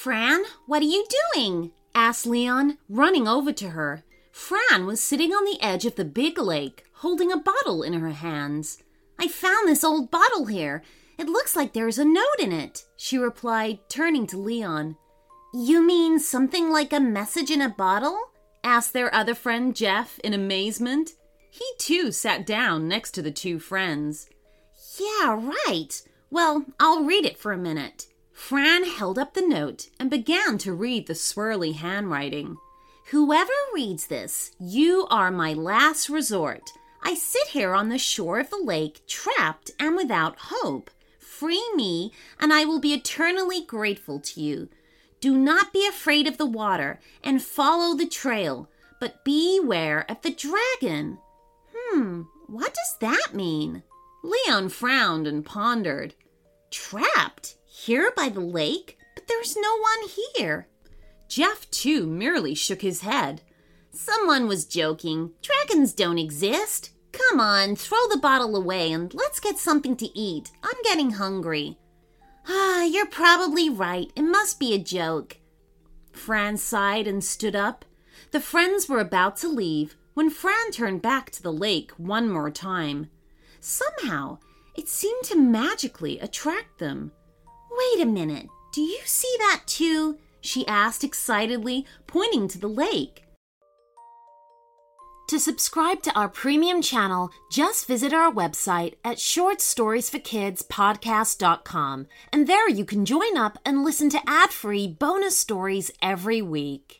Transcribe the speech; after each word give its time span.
Fran. 0.00 0.44
What 0.64 0.80
are 0.80 0.86
you 0.86 1.04
doing? 1.34 1.72
asked 1.94 2.24
Leon, 2.24 2.78
running 2.88 3.28
over 3.28 3.52
to 3.52 3.68
her. 3.68 4.02
Fran 4.32 4.86
was 4.86 5.02
sitting 5.02 5.30
on 5.32 5.44
the 5.44 5.62
edge 5.62 5.84
of 5.84 5.96
the 5.96 6.06
big 6.06 6.38
lake, 6.38 6.84
holding 6.94 7.30
a 7.30 7.36
bottle 7.36 7.82
in 7.82 7.92
her 7.92 8.08
hands. 8.08 8.82
I 9.18 9.28
found 9.28 9.68
this 9.68 9.84
old 9.84 10.10
bottle 10.10 10.46
here. 10.46 10.82
It 11.18 11.28
looks 11.28 11.54
like 11.54 11.74
there's 11.74 11.98
a 11.98 12.06
note 12.06 12.38
in 12.38 12.50
it, 12.50 12.86
she 12.96 13.18
replied, 13.18 13.80
turning 13.90 14.26
to 14.28 14.38
Leon. 14.38 14.96
You 15.52 15.86
mean 15.86 16.18
something 16.18 16.70
like 16.70 16.94
a 16.94 17.00
message 17.00 17.50
in 17.50 17.60
a 17.60 17.68
bottle? 17.68 18.18
asked 18.64 18.94
their 18.94 19.14
other 19.14 19.34
friend 19.34 19.76
Jeff 19.76 20.18
in 20.20 20.32
amazement. 20.32 21.10
He 21.50 21.66
too 21.76 22.10
sat 22.10 22.46
down 22.46 22.88
next 22.88 23.10
to 23.10 23.20
the 23.20 23.30
two 23.30 23.58
friends. 23.58 24.30
Yeah, 24.98 25.52
right. 25.66 26.02
Well, 26.30 26.64
I'll 26.80 27.04
read 27.04 27.26
it 27.26 27.36
for 27.36 27.52
a 27.52 27.58
minute. 27.58 28.06
Fran 28.40 28.84
held 28.84 29.16
up 29.16 29.34
the 29.34 29.46
note 29.46 29.90
and 30.00 30.10
began 30.10 30.58
to 30.58 30.72
read 30.72 31.06
the 31.06 31.12
swirly 31.12 31.74
handwriting. 31.74 32.56
Whoever 33.10 33.52
reads 33.72 34.06
this, 34.08 34.50
you 34.58 35.06
are 35.08 35.30
my 35.30 35.52
last 35.52 36.08
resort. 36.08 36.72
I 37.02 37.14
sit 37.14 37.48
here 37.48 37.74
on 37.74 37.90
the 37.90 37.98
shore 37.98 38.40
of 38.40 38.50
the 38.50 38.56
lake, 38.56 39.02
trapped 39.06 39.70
and 39.78 39.94
without 39.94 40.36
hope. 40.38 40.90
Free 41.20 41.64
me, 41.76 42.12
and 42.40 42.52
I 42.52 42.64
will 42.64 42.80
be 42.80 42.94
eternally 42.94 43.62
grateful 43.64 44.18
to 44.18 44.40
you. 44.40 44.68
Do 45.20 45.36
not 45.36 45.72
be 45.72 45.86
afraid 45.86 46.26
of 46.26 46.38
the 46.38 46.46
water 46.46 46.98
and 47.22 47.42
follow 47.42 47.94
the 47.94 48.08
trail, 48.08 48.68
but 48.98 49.22
beware 49.22 50.06
of 50.08 50.22
the 50.22 50.32
dragon. 50.32 51.18
Hmm, 51.76 52.22
what 52.48 52.74
does 52.74 52.96
that 53.00 53.34
mean? 53.34 53.84
Leon 54.24 54.70
frowned 54.70 55.28
and 55.28 55.44
pondered. 55.44 56.14
Trapped? 56.70 57.56
Here 57.72 58.12
by 58.16 58.28
the 58.28 58.40
lake? 58.40 58.98
But 59.14 59.28
there's 59.28 59.56
no 59.56 59.78
one 59.78 60.08
here. 60.36 60.66
Jeff, 61.28 61.70
too, 61.70 62.04
merely 62.04 62.52
shook 62.52 62.82
his 62.82 63.02
head. 63.02 63.42
Someone 63.92 64.48
was 64.48 64.64
joking. 64.64 65.30
Dragons 65.40 65.92
don't 65.92 66.18
exist. 66.18 66.90
Come 67.12 67.38
on, 67.38 67.76
throw 67.76 68.08
the 68.08 68.18
bottle 68.18 68.56
away 68.56 68.90
and 68.90 69.14
let's 69.14 69.38
get 69.38 69.56
something 69.56 69.96
to 69.98 70.18
eat. 70.18 70.50
I'm 70.64 70.82
getting 70.82 71.12
hungry. 71.12 71.78
Ah, 72.48 72.82
you're 72.82 73.06
probably 73.06 73.70
right. 73.70 74.10
It 74.16 74.22
must 74.22 74.58
be 74.58 74.74
a 74.74 74.78
joke. 74.78 75.38
Fran 76.12 76.56
sighed 76.56 77.06
and 77.06 77.22
stood 77.22 77.54
up. 77.54 77.84
The 78.32 78.40
friends 78.40 78.88
were 78.88 78.98
about 78.98 79.36
to 79.38 79.48
leave 79.48 79.96
when 80.14 80.28
Fran 80.28 80.72
turned 80.72 81.02
back 81.02 81.30
to 81.30 81.42
the 81.42 81.52
lake 81.52 81.92
one 81.92 82.28
more 82.28 82.50
time. 82.50 83.10
Somehow, 83.60 84.38
it 84.76 84.88
seemed 84.88 85.22
to 85.24 85.38
magically 85.38 86.18
attract 86.18 86.78
them. 86.78 87.12
Wait 87.70 88.00
a 88.02 88.06
minute. 88.06 88.48
Do 88.72 88.82
you 88.82 89.00
see 89.04 89.32
that 89.38 89.62
too? 89.66 90.18
she 90.40 90.66
asked 90.66 91.04
excitedly, 91.04 91.86
pointing 92.06 92.48
to 92.48 92.58
the 92.58 92.68
lake. 92.68 93.24
To 95.28 95.38
subscribe 95.38 96.02
to 96.02 96.18
our 96.18 96.28
premium 96.28 96.82
channel, 96.82 97.30
just 97.52 97.86
visit 97.86 98.12
our 98.12 98.32
website 98.32 98.94
at 99.04 99.18
shortstoriesforkidspodcast.com, 99.18 102.06
and 102.32 102.48
there 102.48 102.68
you 102.68 102.84
can 102.84 103.04
join 103.04 103.36
up 103.36 103.56
and 103.64 103.84
listen 103.84 104.10
to 104.10 104.20
ad-free 104.26 104.88
bonus 104.88 105.38
stories 105.38 105.92
every 106.02 106.42
week. 106.42 106.99